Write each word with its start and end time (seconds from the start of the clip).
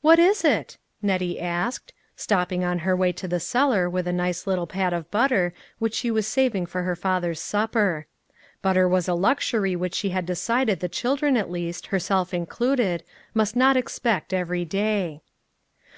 "What 0.00 0.18
is 0.18 0.42
it?" 0.42 0.78
Nettie 1.02 1.38
asked, 1.38 1.92
stopping 2.16 2.64
on 2.64 2.78
her 2.78 2.96
way 2.96 3.12
to 3.12 3.28
the 3.28 3.38
cellar 3.38 3.90
with 3.90 4.08
a 4.08 4.10
nice 4.12 4.46
little 4.46 4.66
pat 4.66 4.94
of 4.94 5.10
butter 5.10 5.34
A 5.36 5.38
WILL 5.38 5.44
AND 5.44 5.52
A 5.52 5.52
WAT. 5.80 5.92
283 5.92 5.92
which 5.92 5.94
she 5.96 6.10
was 6.16 6.26
saving 6.26 6.64
for 6.64 6.82
her 6.84 6.96
father's 6.96 7.40
supper. 7.40 8.06
Butter 8.62 8.88
was 8.88 9.06
a 9.06 9.12
luxury 9.12 9.76
which 9.76 9.94
she 9.94 10.08
had 10.08 10.24
decided 10.24 10.80
the 10.80 10.88
children 10.88 11.36
at 11.36 11.50
least, 11.50 11.88
herself 11.88 12.32
included, 12.32 13.04
must 13.34 13.54
not 13.54 13.76
ex 13.76 13.98
pect 13.98 14.32
every 14.32 14.64
day. 14.64 15.20